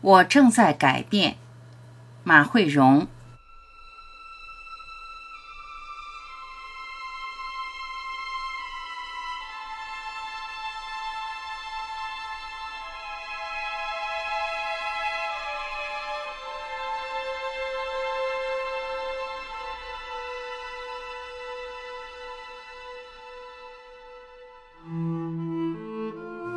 [0.00, 1.36] 我正在改变。
[2.24, 3.06] 马慧荣。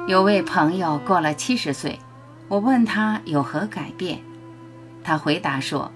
[0.05, 1.97] 有位朋友过了七十岁，
[2.49, 4.21] 我问他有何改变，
[5.03, 5.91] 他回答说：“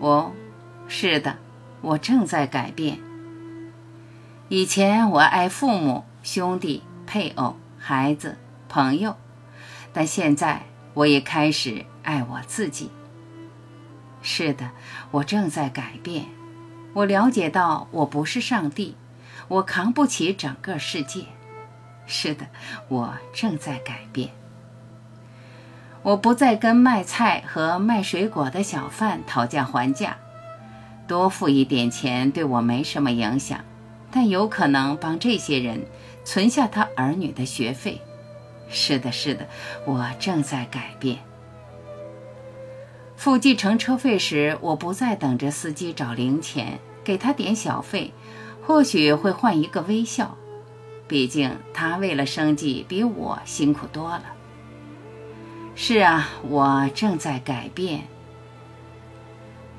[0.00, 0.32] 哦，
[0.88, 1.36] 是的，
[1.82, 2.98] 我正在改变。
[4.48, 9.16] 以前我爱父母、兄弟、配偶、孩子、朋友，
[9.92, 10.62] 但现在
[10.94, 12.90] 我也开始爱我自己。
[14.22, 14.70] 是的，
[15.10, 16.26] 我正在改变。
[16.94, 18.96] 我了解到我不是上帝，
[19.46, 21.26] 我扛不起整个世界。”
[22.06, 22.46] 是的，
[22.88, 24.30] 我正在改变。
[26.02, 30.16] 我不再跟卖菜和卖水果的小贩讨价还价，
[31.06, 33.60] 多付一点钱对我没什么影响，
[34.10, 35.84] 但有可能帮这些人
[36.24, 38.00] 存下他儿女的学费。
[38.70, 39.46] 是的，是的，
[39.84, 41.18] 我正在改变。
[43.16, 48.12] 付计程车费时，我不再等着司机找零钱，给他点小费，
[48.62, 50.36] 或许会换一个微笑。
[51.08, 54.22] 毕竟他为了生计比我辛苦多了。
[55.80, 58.02] 是啊，我正在改变。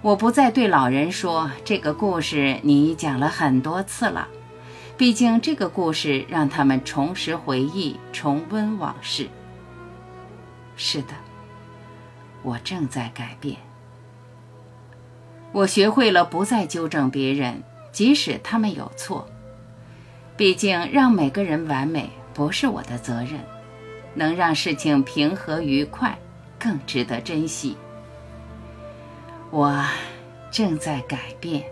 [0.02, 4.30] 我不再对老人说这个故事，你讲了很多次了。
[4.98, 9.28] 毕竟这个故事让他们重拾回忆，重温往事。
[10.78, 11.14] 是的，
[12.44, 13.58] 我正在改变。
[15.52, 17.62] 我学会了不再纠正别人，
[17.92, 19.28] 即使他们有错。
[20.38, 23.42] 毕竟，让每个人完美不是我的责任，
[24.14, 26.18] 能让事情平和愉快
[26.58, 27.78] 更值得珍惜。
[29.50, 29.84] 我
[30.52, 31.64] 正在改变。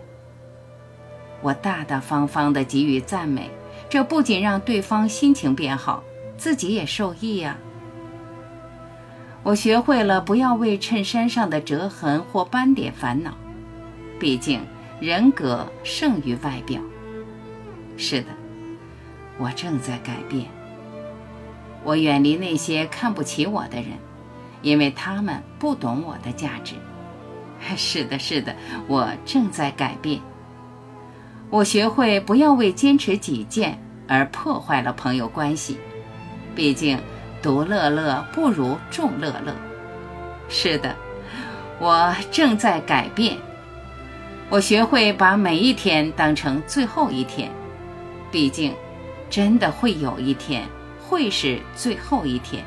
[1.40, 3.50] 我大大方方地给予赞美，
[3.88, 6.02] 这不仅让对方心情变好，
[6.36, 7.56] 自己也受益呀。
[9.44, 13.32] 我学会了不要为衬衫上的折痕或斑点烦恼，
[14.18, 14.60] 毕竟
[15.00, 16.80] 人格胜于外表。
[17.96, 18.28] 是的。
[19.38, 20.46] 我正在改变。
[21.84, 23.86] 我远离那些看不起我的人，
[24.62, 26.74] 因为他们不懂我的价值。
[27.76, 28.54] 是的，是的，
[28.86, 30.20] 我正在改变。
[31.50, 35.78] 我学会不要为坚持己见而破坏了朋友关系。
[36.54, 36.98] 毕竟，
[37.40, 39.54] 独乐乐不如众乐乐。
[40.48, 40.94] 是的，
[41.80, 43.36] 我正在改变。
[44.50, 47.50] 我学会把每一天当成最后一天。
[48.30, 48.74] 毕竟。
[49.30, 50.66] 真的会有一天，
[51.08, 52.62] 会是最后一天。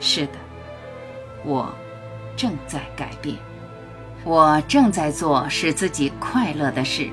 [0.00, 0.32] 是的，
[1.44, 1.72] 我
[2.36, 3.36] 正在改变，
[4.24, 7.08] 我正在做使自己快乐的事。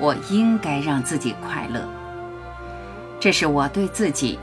[0.00, 1.88] 我应该让自己快乐，
[3.18, 4.38] 这是我对自己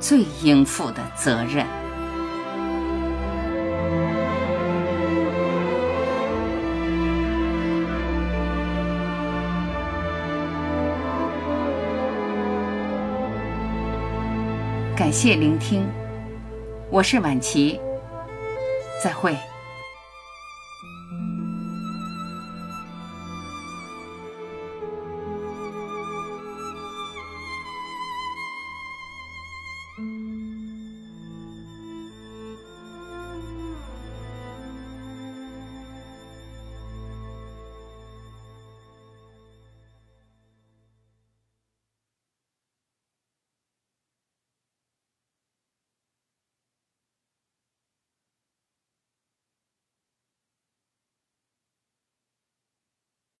[0.00, 1.66] 最应负的责任。
[14.96, 15.86] 感谢聆听，
[16.90, 17.78] 我是婉琪，
[19.04, 19.36] 再会。